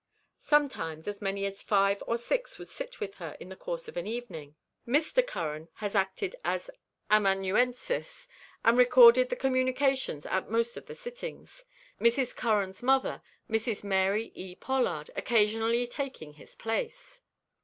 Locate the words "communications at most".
9.35-10.75